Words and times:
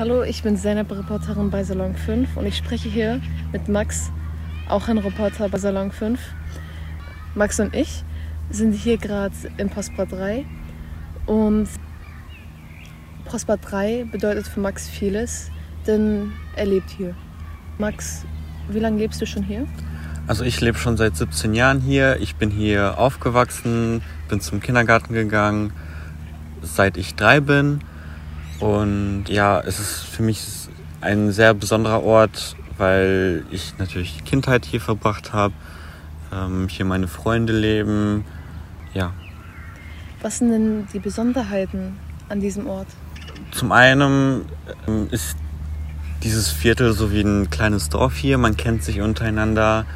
Hallo, 0.00 0.22
ich 0.22 0.42
bin 0.42 0.56
Zeynep, 0.56 0.90
Reporterin 0.90 1.50
bei 1.50 1.62
Salon 1.62 1.94
5 1.94 2.38
und 2.38 2.46
ich 2.46 2.56
spreche 2.56 2.88
hier 2.88 3.20
mit 3.52 3.68
Max, 3.68 4.10
auch 4.66 4.88
ein 4.88 4.96
Reporter 4.96 5.50
bei 5.50 5.58
Salon 5.58 5.92
5. 5.92 6.18
Max 7.34 7.60
und 7.60 7.74
ich 7.76 8.02
sind 8.48 8.72
hier 8.72 8.96
gerade 8.96 9.34
in 9.58 9.68
Prosper 9.68 10.06
3 10.06 10.46
und 11.26 11.68
Prosper 13.26 13.58
3 13.58 14.06
bedeutet 14.10 14.48
für 14.48 14.60
Max 14.60 14.88
vieles, 14.88 15.50
denn 15.86 16.32
er 16.56 16.64
lebt 16.64 16.88
hier. 16.88 17.14
Max, 17.76 18.24
wie 18.70 18.78
lange 18.78 18.96
lebst 18.96 19.20
du 19.20 19.26
schon 19.26 19.42
hier? 19.42 19.66
Also 20.26 20.44
ich 20.44 20.62
lebe 20.62 20.78
schon 20.78 20.96
seit 20.96 21.14
17 21.14 21.52
Jahren 21.52 21.82
hier. 21.82 22.16
Ich 22.20 22.36
bin 22.36 22.50
hier 22.50 22.96
aufgewachsen, 22.96 24.00
bin 24.30 24.40
zum 24.40 24.60
Kindergarten 24.60 25.12
gegangen, 25.12 25.74
seit 26.62 26.96
ich 26.96 27.16
drei 27.16 27.40
bin. 27.40 27.82
Und 28.60 29.24
ja, 29.28 29.60
es 29.60 29.80
ist 29.80 30.04
für 30.04 30.22
mich 30.22 30.46
ein 31.00 31.32
sehr 31.32 31.54
besonderer 31.54 32.02
Ort, 32.02 32.56
weil 32.76 33.44
ich 33.50 33.78
natürlich 33.78 34.18
die 34.18 34.22
Kindheit 34.22 34.66
hier 34.66 34.80
verbracht 34.80 35.32
habe, 35.32 35.54
ähm, 36.32 36.68
hier 36.68 36.84
meine 36.84 37.08
Freunde 37.08 37.54
leben. 37.54 38.24
Ja. 38.92 39.12
Was 40.20 40.38
sind 40.38 40.50
denn 40.50 40.86
die 40.92 40.98
Besonderheiten 40.98 41.96
an 42.28 42.40
diesem 42.40 42.66
Ort? 42.66 42.88
Zum 43.50 43.72
einen 43.72 44.44
ähm, 44.86 45.08
ist 45.10 45.36
dieses 46.22 46.50
Viertel 46.50 46.92
so 46.92 47.12
wie 47.12 47.22
ein 47.22 47.48
kleines 47.48 47.88
Dorf 47.88 48.16
hier. 48.16 48.36
Man 48.36 48.58
kennt 48.58 48.84
sich 48.84 49.00
untereinander. 49.00 49.86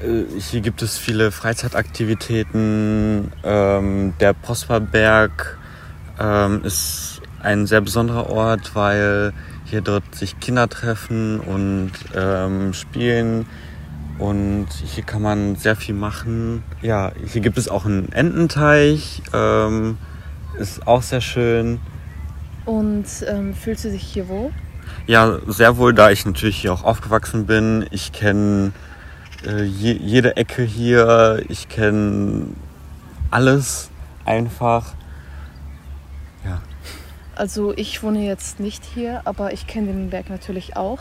Äh, 0.00 0.22
hier 0.38 0.60
gibt 0.60 0.82
es 0.82 0.96
viele 0.96 1.32
Freizeitaktivitäten. 1.32 3.32
Ähm, 3.42 4.14
der 4.20 4.34
Prosperberg 4.34 5.57
ähm, 6.18 6.64
ist 6.64 7.20
ein 7.42 7.66
sehr 7.66 7.80
besonderer 7.80 8.30
Ort, 8.30 8.74
weil 8.74 9.32
hier 9.64 9.80
dort 9.80 10.14
sich 10.14 10.40
Kinder 10.40 10.68
treffen 10.68 11.40
und 11.40 11.92
ähm, 12.14 12.72
spielen. 12.72 13.46
Und 14.18 14.66
hier 14.72 15.04
kann 15.04 15.22
man 15.22 15.56
sehr 15.56 15.76
viel 15.76 15.94
machen. 15.94 16.64
Ja, 16.82 17.12
hier 17.24 17.40
gibt 17.40 17.56
es 17.56 17.68
auch 17.68 17.84
einen 17.84 18.10
Ententeich. 18.10 19.22
Ähm, 19.32 19.96
ist 20.58 20.86
auch 20.88 21.02
sehr 21.02 21.20
schön. 21.20 21.78
Und 22.64 23.06
ähm, 23.26 23.54
fühlst 23.54 23.84
du 23.84 23.90
dich 23.90 24.02
hier 24.02 24.28
wohl? 24.28 24.50
Ja, 25.06 25.38
sehr 25.46 25.76
wohl, 25.76 25.94
da 25.94 26.10
ich 26.10 26.26
natürlich 26.26 26.56
hier 26.56 26.72
auch 26.72 26.82
aufgewachsen 26.82 27.46
bin. 27.46 27.86
Ich 27.90 28.12
kenne 28.12 28.72
äh, 29.46 29.62
je, 29.62 29.92
jede 29.92 30.36
Ecke 30.36 30.62
hier. 30.62 31.42
Ich 31.48 31.68
kenne 31.68 32.48
alles 33.30 33.90
einfach. 34.24 34.94
Also 37.38 37.72
ich 37.76 38.02
wohne 38.02 38.26
jetzt 38.26 38.58
nicht 38.58 38.84
hier, 38.84 39.22
aber 39.24 39.52
ich 39.52 39.68
kenne 39.68 39.92
den 39.92 40.10
Berg 40.10 40.28
natürlich 40.28 40.76
auch. 40.76 40.98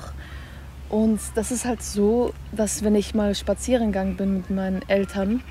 Und 0.88 1.20
das 1.34 1.52
ist 1.52 1.66
halt 1.66 1.82
so, 1.82 2.32
dass 2.52 2.84
wenn 2.84 2.94
ich 2.94 3.16
mal 3.16 3.34
spazieren 3.34 3.88
gegangen 3.88 4.18
bin 4.18 4.38
mit 4.38 4.50
meinen 4.52 4.88
Eltern, 4.88 5.42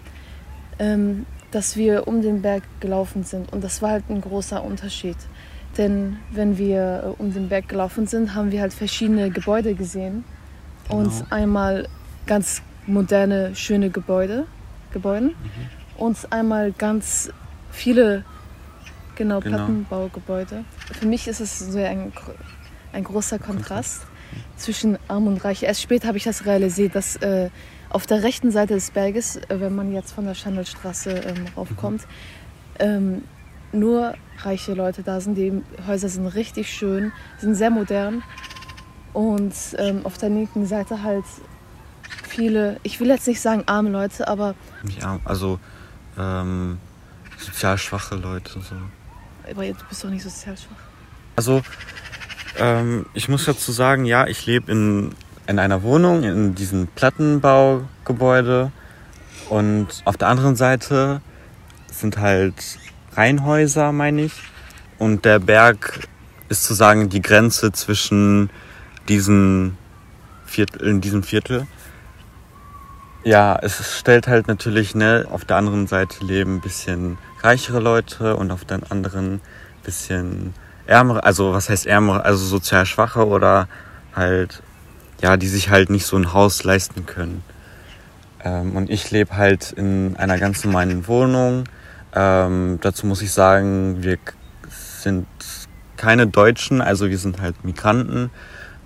ähm, 0.79 1.27
dass 1.51 1.77
wir 1.77 2.07
um 2.07 2.23
den 2.23 2.41
Berg 2.41 2.63
gelaufen 2.79 3.25
sind. 3.25 3.53
Und 3.53 3.65
das 3.65 3.83
war 3.83 3.91
halt 3.91 4.09
ein 4.09 4.21
großer 4.21 4.63
Unterschied. 4.63 5.17
Denn 5.77 6.19
wenn 6.31 6.57
wir 6.57 7.03
äh, 7.19 7.21
um 7.21 7.35
den 7.35 7.49
Berg 7.49 7.69
gelaufen 7.69 8.07
sind, 8.07 8.37
haben 8.37 8.53
wir 8.53 8.61
halt 8.61 8.73
verschiedene 8.73 9.31
Gebäude 9.31 9.75
gesehen. 9.75 10.25
Genau. 10.89 11.01
Und 11.01 11.25
einmal 11.31 11.89
ganz 12.27 12.63
moderne, 12.87 13.57
schöne 13.57 13.91
Gebäude, 13.91 14.47
Gebäude. 14.93 15.27
Mhm. 15.27 15.35
Und 15.97 16.33
einmal 16.33 16.71
ganz 16.71 17.31
viele, 17.73 18.25
genau, 19.17 19.41
genau, 19.41 19.57
Plattenbaugebäude. 19.57 20.65
Für 20.93 21.07
mich 21.07 21.27
ist 21.27 21.41
es 21.41 21.59
so 21.59 21.79
ein, 21.79 22.13
ein 22.93 23.05
großer 23.05 23.39
Kontrast, 23.39 24.03
Kontrast. 24.03 24.07
zwischen 24.57 24.99
Arm 25.09 25.27
und 25.27 25.45
Reich. 25.45 25.63
Erst 25.63 25.83
später 25.83 26.09
habe 26.09 26.19
ich 26.19 26.25
das 26.25 26.47
realisiert, 26.47 26.95
dass 26.95 27.17
äh, 27.17 27.51
auf 27.91 28.07
der 28.07 28.23
rechten 28.23 28.51
Seite 28.51 28.75
des 28.75 28.91
Berges, 28.91 29.37
äh, 29.37 29.61
wenn 29.61 29.75
man 29.75 29.93
jetzt 29.93 30.13
von 30.13 30.25
der 30.25 30.35
Schandelstraße 30.35 31.11
ähm, 31.11 31.47
raufkommt, 31.57 32.03
mhm. 32.03 32.07
ähm, 32.79 33.23
nur 33.73 34.15
reiche 34.39 34.75
Leute 34.75 35.03
da 35.03 35.21
sind. 35.21 35.37
Die 35.37 35.63
Häuser 35.87 36.09
sind 36.09 36.27
richtig 36.27 36.73
schön, 36.73 37.13
sind 37.39 37.55
sehr 37.55 37.71
modern. 37.71 38.23
Und 39.13 39.55
ähm, 39.79 40.05
auf 40.05 40.19
der 40.19 40.29
linken 40.29 40.67
Seite 40.67 41.03
halt 41.03 41.25
viele, 42.29 42.79
ich 42.83 43.01
will 43.01 43.09
jetzt 43.09 43.27
nicht 43.27 43.41
sagen 43.41 43.63
arme 43.67 43.91
Leute, 43.91 44.29
aber. 44.29 44.55
Ja, 45.01 45.19
also 45.25 45.59
ähm, 46.19 46.79
sozial 47.39 47.79
schwache 47.79 48.17
Leute. 48.17 48.61
So. 48.61 48.77
Aber 49.51 49.65
du 49.65 49.75
bist 49.89 50.05
doch 50.05 50.11
nicht 50.11 50.23
sozial 50.23 50.57
schwach. 50.57 50.77
Also, 51.37 51.63
ähm, 52.59 53.07
ich 53.15 53.29
muss 53.29 53.45
dazu 53.45 53.73
sagen, 53.73 54.05
ja, 54.05 54.27
ich 54.27 54.47
lebe 54.47 54.73
in, 54.73 55.15
in 55.47 55.59
einer 55.59 55.83
Wohnung, 55.83 56.23
in 56.25 56.55
diesem 56.55 56.89
Plattenbaugebäude. 56.89 58.73
Und 59.49 59.89
auf 60.05 60.17
der 60.17 60.29
anderen 60.29 60.57
Seite 60.57 61.21
sind 61.93 62.19
halt 62.19 62.55
Reihenhäuser, 63.13 63.93
meine 63.93 64.23
ich. 64.23 64.33
Und 64.99 65.25
der 65.25 65.39
Berg 65.39 66.09
ist 66.49 66.65
sozusagen 66.65 67.09
die 67.09 67.23
Grenze 67.23 67.73
zwischen 67.73 68.51
diesen 69.09 69.77
Viertel, 70.47 70.89
in 70.89 71.01
diesem 71.01 71.23
Viertel. 71.23 71.67
Ja, 73.27 73.59
es 73.61 73.99
stellt 73.99 74.29
halt 74.29 74.47
natürlich, 74.47 74.95
ne, 74.95 75.27
auf 75.29 75.45
der 75.45 75.57
anderen 75.57 75.89
Seite 75.89 76.25
leben 76.25 76.57
ein 76.57 76.61
bisschen 76.61 77.19
reichere 77.43 77.81
Leute 77.81 78.37
und 78.37 78.53
auf 78.53 78.65
der 78.65 78.81
anderen 78.91 79.41
bisschen 79.83 80.55
ärmere, 80.87 81.25
also 81.25 81.53
was 81.53 81.69
heißt 81.69 81.87
ärmere, 81.87 82.25
also 82.25 82.45
sozial 82.45 82.87
schwache 82.87 83.27
oder 83.27 83.67
halt, 84.15 84.63
ja, 85.21 85.37
die 85.37 85.49
sich 85.49 85.71
halt 85.71 85.91
nicht 85.91 86.07
so 86.07 86.17
ein 86.17 86.33
Haus 86.33 86.63
leisten 86.63 87.05
können. 87.05 87.43
Ähm, 88.45 88.77
und 88.77 88.91
ich 88.91 89.11
lebe 89.11 89.37
halt 89.37 89.73
in 89.73 90.17
einer 90.17 90.39
ganz 90.39 90.65
normalen 90.65 91.09
Wohnung 91.09 91.65
ähm, 92.15 92.79
dazu 92.81 93.07
muss 93.07 93.23
ich 93.23 93.33
sagen, 93.33 94.03
wir 94.05 94.19
sind 94.71 95.27
keine 95.97 96.29
Deutschen, 96.29 96.81
also 96.81 97.11
wir 97.11 97.19
sind 97.19 97.41
halt 97.41 97.65
Migranten. 97.65 98.31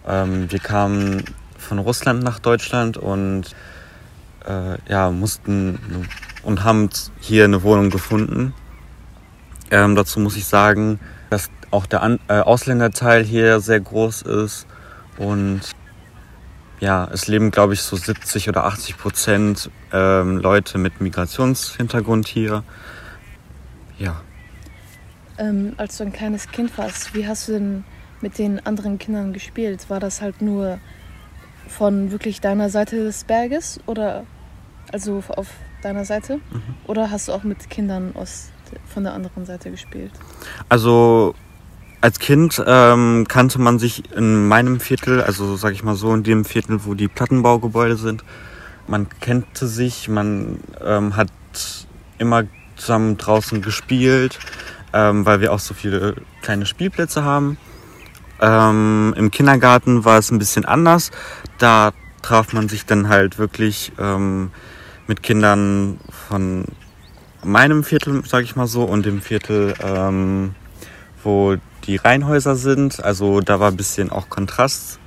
Ähm, 0.06 0.50
wir 0.50 0.58
kamen 0.58 1.24
von 1.58 1.78
Russland 1.78 2.22
nach 2.24 2.38
Deutschland 2.38 2.96
und 2.96 3.54
äh, 4.46 4.78
ja, 4.88 5.10
mussten 5.10 5.78
und 6.42 6.64
haben 6.64 6.88
hier 7.20 7.44
eine 7.44 7.62
Wohnung 7.62 7.90
gefunden. 7.90 8.54
Ähm, 9.70 9.94
dazu 9.94 10.20
muss 10.20 10.36
ich 10.36 10.46
sagen, 10.46 10.98
dass 11.30 11.50
auch 11.70 11.86
der 11.86 12.02
An 12.02 12.18
äh, 12.28 12.40
Ausländerteil 12.40 13.24
hier 13.24 13.60
sehr 13.60 13.80
groß 13.80 14.22
ist 14.22 14.66
und 15.16 15.60
ja, 16.80 17.06
es 17.12 17.26
leben, 17.26 17.50
glaube 17.50 17.74
ich, 17.74 17.82
so 17.82 17.94
70 17.94 18.48
oder 18.48 18.64
80 18.64 18.96
Prozent 18.96 19.70
ähm, 19.92 20.38
Leute 20.38 20.78
mit 20.78 21.00
Migrationshintergrund 21.00 22.26
hier. 22.26 22.64
Ja. 23.98 24.22
Ähm, 25.36 25.74
als 25.76 25.98
du 25.98 26.04
ein 26.04 26.12
kleines 26.12 26.48
Kind 26.48 26.76
warst, 26.78 27.14
wie 27.14 27.28
hast 27.28 27.48
du 27.48 27.52
denn 27.52 27.84
mit 28.22 28.38
den 28.38 28.64
anderen 28.64 28.98
Kindern 28.98 29.34
gespielt? 29.34 29.90
War 29.90 30.00
das 30.00 30.22
halt 30.22 30.40
nur 30.40 30.78
von 31.68 32.10
wirklich 32.10 32.40
deiner 32.40 32.68
Seite 32.68 32.96
des 32.96 33.24
Berges 33.24 33.80
oder 33.86 34.24
also 34.92 35.22
auf 35.28 35.48
deiner 35.82 36.04
Seite? 36.04 36.36
Mhm. 36.36 36.62
Oder 36.86 37.10
hast 37.10 37.28
du 37.28 37.32
auch 37.32 37.42
mit 37.42 37.70
Kindern 37.70 38.12
aus, 38.14 38.50
von 38.86 39.04
der 39.04 39.14
anderen 39.14 39.46
Seite 39.46 39.70
gespielt? 39.70 40.12
Also 40.68 41.34
als 42.00 42.18
Kind 42.18 42.62
ähm, 42.66 43.26
kannte 43.28 43.60
man 43.60 43.78
sich 43.78 44.14
in 44.14 44.48
meinem 44.48 44.80
Viertel, 44.80 45.22
also 45.22 45.56
sag 45.56 45.72
ich 45.72 45.82
mal 45.82 45.96
so, 45.96 46.14
in 46.14 46.22
dem 46.22 46.44
Viertel, 46.44 46.84
wo 46.84 46.94
die 46.94 47.08
Plattenbaugebäude 47.08 47.96
sind, 47.96 48.24
man 48.86 49.06
kannte 49.20 49.66
sich, 49.66 50.08
man 50.08 50.60
ähm, 50.82 51.16
hat 51.16 51.30
immer 52.18 52.44
zusammen 52.76 53.18
draußen 53.18 53.62
gespielt, 53.62 54.38
ähm, 54.92 55.26
weil 55.26 55.40
wir 55.40 55.52
auch 55.52 55.58
so 55.58 55.74
viele 55.74 56.16
kleine 56.42 56.66
Spielplätze 56.66 57.22
haben. 57.22 57.58
Ähm, 58.40 59.14
Im 59.16 59.30
Kindergarten 59.30 60.04
war 60.04 60.18
es 60.18 60.30
ein 60.30 60.38
bisschen 60.38 60.64
anders. 60.64 61.10
Da 61.58 61.92
traf 62.22 62.52
man 62.52 62.68
sich 62.68 62.86
dann 62.86 63.08
halt 63.08 63.38
wirklich 63.38 63.92
ähm, 63.98 64.50
mit 65.06 65.22
Kindern 65.22 65.98
von 66.28 66.64
meinem 67.42 67.84
Viertel, 67.84 68.22
sag 68.26 68.44
ich 68.44 68.56
mal 68.56 68.66
so, 68.66 68.84
und 68.84 69.06
dem 69.06 69.20
Viertel, 69.20 69.74
ähm, 69.82 70.54
wo 71.22 71.56
die 71.84 71.96
Reihenhäuser 71.96 72.56
sind. 72.56 73.02
Also 73.02 73.40
da 73.40 73.60
war 73.60 73.70
ein 73.70 73.76
bisschen 73.76 74.10
auch 74.10 74.28
Kontrast. 74.28 74.98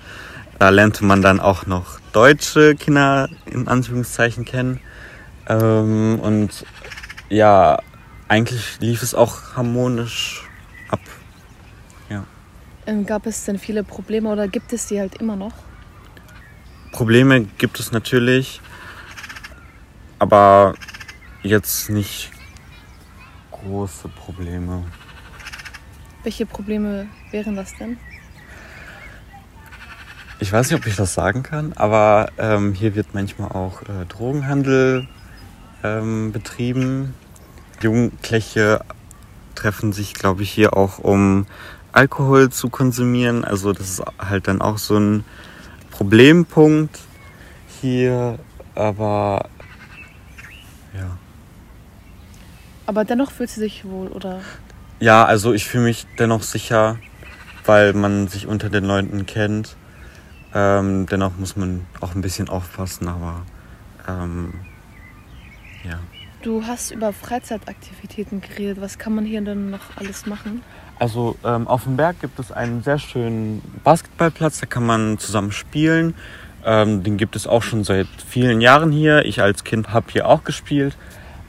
Da 0.59 0.69
lernte 0.69 1.03
man 1.03 1.21
dann 1.21 1.39
auch 1.39 1.65
noch 1.65 1.99
deutsche 2.11 2.75
Kinder 2.75 3.29
in 3.45 3.67
Anführungszeichen 3.67 4.45
kennen. 4.45 4.79
Ähm, 5.47 6.19
und 6.19 6.65
ja, 7.29 7.79
eigentlich 8.27 8.77
lief 8.79 9.03
es 9.03 9.15
auch 9.15 9.55
harmonisch 9.55 10.42
gab 13.05 13.25
es 13.25 13.45
denn 13.45 13.57
viele 13.57 13.83
Probleme 13.83 14.29
oder 14.29 14.47
gibt 14.47 14.73
es 14.73 14.87
die 14.87 14.99
halt 14.99 15.15
immer 15.15 15.35
noch? 15.35 15.53
Probleme 16.91 17.41
gibt 17.57 17.79
es 17.79 17.91
natürlich, 17.91 18.61
aber 20.19 20.75
jetzt 21.41 21.89
nicht 21.89 22.31
große 23.51 24.09
Probleme. 24.09 24.83
Welche 26.23 26.45
Probleme 26.45 27.07
wären 27.31 27.55
das 27.55 27.75
denn? 27.77 27.97
Ich 30.39 30.51
weiß 30.51 30.69
nicht, 30.69 30.79
ob 30.79 30.85
ich 30.87 30.95
das 30.95 31.13
sagen 31.13 31.43
kann, 31.43 31.73
aber 31.73 32.29
ähm, 32.37 32.73
hier 32.73 32.95
wird 32.95 33.13
manchmal 33.13 33.51
auch 33.51 33.81
äh, 33.83 34.05
Drogenhandel 34.09 35.07
ähm, 35.83 36.31
betrieben. 36.31 37.13
Jugendliche 37.81 38.81
treffen 39.55 39.93
sich, 39.93 40.13
glaube 40.13 40.43
ich, 40.43 40.51
hier 40.51 40.75
auch, 40.75 40.99
um 40.99 41.45
Alkohol 41.93 42.49
zu 42.49 42.69
konsumieren. 42.69 43.45
Also 43.45 43.71
das 43.71 43.89
ist 43.89 44.03
halt 44.19 44.47
dann 44.47 44.61
auch 44.61 44.77
so 44.77 44.97
ein 44.97 45.23
Problempunkt 45.91 46.99
hier, 47.81 48.39
aber 48.75 49.45
ja. 50.93 51.17
Aber 52.85 53.05
dennoch 53.05 53.31
fühlt 53.31 53.49
sie 53.49 53.61
sich 53.61 53.85
wohl, 53.85 54.07
oder? 54.07 54.41
Ja, 54.99 55.25
also 55.25 55.53
ich 55.53 55.65
fühle 55.65 55.85
mich 55.85 56.05
dennoch 56.17 56.43
sicher, 56.43 56.97
weil 57.65 57.93
man 57.93 58.27
sich 58.27 58.47
unter 58.47 58.69
den 58.69 58.85
Leuten 58.85 59.25
kennt. 59.25 59.75
Ähm, 60.53 61.05
dennoch 61.07 61.37
muss 61.37 61.55
man 61.55 61.85
auch 62.01 62.15
ein 62.15 62.21
bisschen 62.21 62.49
aufpassen, 62.49 63.07
aber 63.07 63.41
ähm, 64.07 64.53
ja. 65.83 65.99
Du 66.43 66.65
hast 66.67 66.91
über 66.91 67.13
Freizeitaktivitäten 67.13 68.41
geredet. 68.41 68.81
Was 68.81 68.97
kann 68.97 69.15
man 69.15 69.23
hier 69.23 69.39
denn 69.41 69.69
noch 69.69 69.95
alles 69.95 70.25
machen? 70.25 70.61
Also 70.99 71.37
ähm, 71.45 71.69
auf 71.69 71.85
dem 71.85 71.95
Berg 71.95 72.19
gibt 72.19 72.37
es 72.37 72.51
einen 72.51 72.83
sehr 72.83 72.99
schönen 72.99 73.61
Basketballplatz, 73.85 74.59
da 74.59 74.65
kann 74.65 74.85
man 74.85 75.17
zusammen 75.17 75.53
spielen. 75.53 76.15
Ähm, 76.65 77.01
den 77.01 77.15
gibt 77.15 77.37
es 77.37 77.47
auch 77.47 77.63
schon 77.63 77.85
seit 77.85 78.07
vielen 78.27 78.59
Jahren 78.59 78.91
hier. 78.91 79.23
Ich 79.23 79.41
als 79.41 79.63
Kind 79.63 79.93
habe 79.93 80.07
hier 80.11 80.27
auch 80.27 80.43
gespielt. 80.43 80.97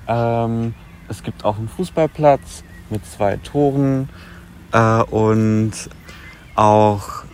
Ähm, 0.06 0.74
es 1.08 1.24
gibt 1.24 1.44
auch 1.44 1.58
einen 1.58 1.68
Fußballplatz 1.68 2.62
mit 2.88 3.04
zwei 3.04 3.36
Toren 3.38 4.08
äh, 4.72 5.02
und 5.02 5.72
auch 6.54 7.24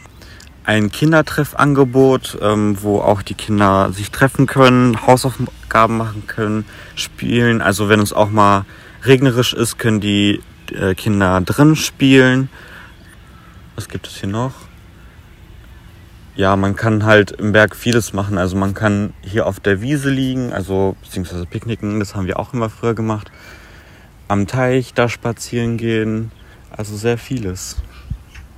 ein 0.64 0.90
Kindertreffangebot, 0.90 2.38
ähm, 2.42 2.76
wo 2.80 3.00
auch 3.00 3.22
die 3.22 3.34
Kinder 3.34 3.92
sich 3.92 4.10
treffen 4.10 4.46
können, 4.46 5.06
Hausaufgaben 5.06 5.96
machen 5.96 6.26
können, 6.26 6.64
spielen. 6.94 7.62
Also 7.62 7.88
wenn 7.88 8.00
es 8.00 8.12
auch 8.12 8.30
mal 8.30 8.64
regnerisch 9.04 9.54
ist, 9.54 9.78
können 9.78 10.00
die 10.00 10.40
äh, 10.72 10.94
Kinder 10.94 11.40
drin 11.40 11.76
spielen. 11.76 12.48
Was 13.74 13.88
gibt 13.88 14.06
es 14.06 14.16
hier 14.16 14.28
noch? 14.28 14.52
Ja, 16.36 16.56
man 16.56 16.76
kann 16.76 17.04
halt 17.04 17.32
im 17.32 17.52
Berg 17.52 17.74
vieles 17.74 18.12
machen. 18.12 18.38
Also 18.38 18.56
man 18.56 18.74
kann 18.74 19.12
hier 19.22 19.46
auf 19.46 19.60
der 19.60 19.80
Wiese 19.80 20.10
liegen, 20.10 20.52
also 20.52 20.96
beziehungsweise 21.02 21.46
picknicken, 21.46 21.98
das 21.98 22.14
haben 22.14 22.26
wir 22.26 22.38
auch 22.38 22.54
immer 22.54 22.70
früher 22.70 22.94
gemacht. 22.94 23.30
Am 24.28 24.46
Teich 24.46 24.94
da 24.94 25.08
spazieren 25.08 25.76
gehen, 25.76 26.30
also 26.70 26.96
sehr 26.96 27.18
vieles. 27.18 27.76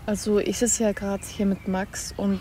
Also 0.06 0.38
ich 0.38 0.58
sitze 0.58 0.84
ja 0.84 0.92
gerade 0.92 1.22
hier 1.24 1.46
mit 1.46 1.68
Max 1.68 2.12
und 2.16 2.40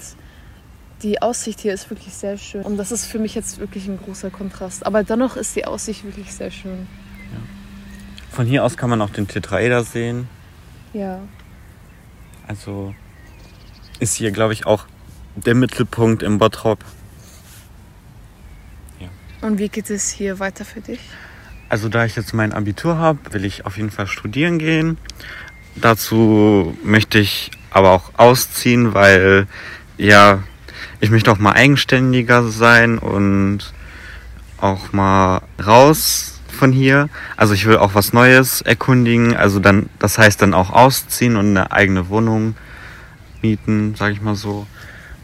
die 1.03 1.21
Aussicht 1.21 1.59
hier 1.61 1.73
ist 1.73 1.89
wirklich 1.89 2.13
sehr 2.13 2.37
schön. 2.37 2.63
Und 2.63 2.77
das 2.77 2.91
ist 2.91 3.05
für 3.05 3.19
mich 3.19 3.35
jetzt 3.35 3.59
wirklich 3.59 3.87
ein 3.87 3.97
großer 3.97 4.29
Kontrast. 4.29 4.85
Aber 4.85 5.03
dennoch 5.03 5.35
ist 5.35 5.55
die 5.55 5.65
Aussicht 5.65 6.03
wirklich 6.03 6.33
sehr 6.33 6.51
schön. 6.51 6.87
Von 8.31 8.45
hier 8.45 8.63
aus 8.63 8.77
kann 8.77 8.89
man 8.89 9.01
auch 9.01 9.09
den 9.09 9.27
Tetraeder 9.27 9.83
sehen. 9.83 10.27
Ja. 10.93 11.19
Also 12.47 12.95
ist 13.99 14.15
hier, 14.15 14.31
glaube 14.31 14.53
ich, 14.53 14.65
auch 14.65 14.85
der 15.35 15.55
Mittelpunkt 15.55 16.23
im 16.23 16.37
Bottrop. 16.37 16.83
Und 19.41 19.57
wie 19.57 19.69
geht 19.69 19.89
es 19.89 20.09
hier 20.09 20.39
weiter 20.39 20.65
für 20.65 20.81
dich? 20.81 20.99
Also 21.67 21.89
da 21.89 22.05
ich 22.05 22.15
jetzt 22.15 22.33
mein 22.33 22.53
Abitur 22.53 22.97
habe, 22.97 23.19
will 23.31 23.43
ich 23.43 23.65
auf 23.65 23.77
jeden 23.77 23.89
Fall 23.89 24.05
studieren 24.05 24.59
gehen. 24.59 24.97
Dazu 25.75 26.77
möchte 26.83 27.19
ich 27.19 27.51
aber 27.71 27.91
auch 27.91 28.11
ausziehen, 28.17 28.93
weil 28.93 29.47
ja, 29.97 30.43
ich 30.99 31.09
möchte 31.09 31.31
auch 31.31 31.39
mal 31.39 31.53
eigenständiger 31.53 32.43
sein 32.43 32.97
und 32.97 33.73
auch 34.57 34.93
mal 34.93 35.41
raus 35.65 36.39
von 36.47 36.71
hier. 36.71 37.09
Also 37.37 37.53
ich 37.53 37.65
will 37.65 37.77
auch 37.77 37.95
was 37.95 38.13
Neues 38.13 38.61
erkundigen. 38.61 39.35
Also 39.35 39.59
dann, 39.59 39.89
das 39.99 40.17
heißt 40.17 40.41
dann 40.41 40.53
auch 40.53 40.69
ausziehen 40.69 41.35
und 41.35 41.49
eine 41.49 41.71
eigene 41.71 42.09
Wohnung 42.09 42.55
mieten, 43.41 43.95
sage 43.95 44.13
ich 44.13 44.21
mal 44.21 44.35
so. 44.35 44.67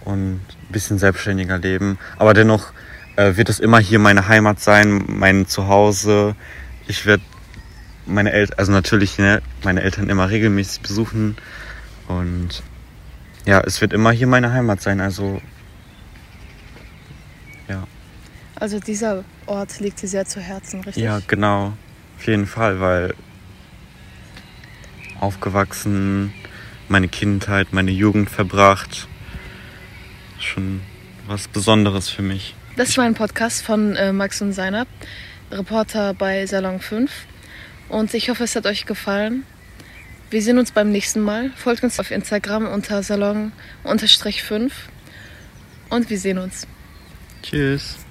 Und 0.04 0.40
ein 0.40 0.72
bisschen 0.72 0.98
selbstständiger 0.98 1.60
leben. 1.60 2.00
Aber 2.18 2.34
dennoch 2.34 2.72
äh, 3.18 3.36
wird 3.36 3.50
es 3.50 3.60
immer 3.60 3.80
hier 3.80 4.00
meine 4.00 4.28
Heimat 4.28 4.60
sein, 4.60 5.04
mein 5.08 5.48
Zuhause. 5.48 6.36
Ich 6.88 7.06
werde 7.06 7.24
meine 8.08 8.32
Eltern, 8.32 8.58
also 8.58 8.72
natürlich 8.72 9.18
ne, 9.18 9.42
meine 9.64 9.82
Eltern 9.82 10.10
immer 10.10 10.30
regelmäßig 10.30 10.82
besuchen. 10.82 11.38
Und 12.08 12.64
ja, 13.46 13.62
es 13.62 13.82
wird 13.82 13.94
immer 13.94 14.12
hier 14.12 14.28
meine 14.28 14.52
Heimat 14.52 14.82
sein. 14.82 15.02
Also 15.02 15.42
ja. 17.68 17.86
Also 18.56 18.80
dieser 18.80 19.24
Ort 19.46 19.80
liegt 19.80 20.02
dir 20.02 20.08
sehr 20.08 20.26
zu 20.26 20.40
Herzen, 20.40 20.82
richtig? 20.82 21.04
Ja, 21.04 21.22
genau. 21.28 21.74
Auf 22.18 22.26
jeden 22.26 22.48
Fall, 22.48 22.80
weil 22.80 23.14
aufgewachsen, 25.20 26.34
meine 26.88 27.08
Kindheit, 27.08 27.74
meine 27.74 27.92
Jugend 27.92 28.30
verbracht. 28.30 29.08
Schon 30.40 30.82
was 31.28 31.48
Besonderes 31.48 32.10
für 32.10 32.22
mich. 32.22 32.56
Das 32.76 32.98
war 32.98 33.06
ein 33.06 33.16
Podcast 33.16 33.64
von 33.64 33.96
äh, 33.96 34.14
Max 34.14 34.42
und 34.42 34.54
Seinab, 34.54 34.88
Reporter 35.52 36.14
bei 36.14 36.46
Salon 36.46 36.80
5. 36.80 37.12
Und 37.90 38.14
ich 38.14 38.30
hoffe, 38.30 38.44
es 38.44 38.56
hat 38.56 38.66
euch 38.66 38.86
gefallen. 38.86 39.44
Wir 40.30 40.42
sehen 40.42 40.58
uns 40.58 40.72
beim 40.72 40.92
nächsten 40.92 41.22
Mal. 41.22 41.52
Folgt 41.56 41.84
uns 41.84 42.00
auf 42.00 42.12
Instagram 42.12 42.68
unter 42.68 43.02
Salon-5. 43.02 44.72
Und 45.90 46.10
wir 46.10 46.20
sehen 46.20 46.38
uns. 46.38 46.68
Tschüss. 47.44 48.07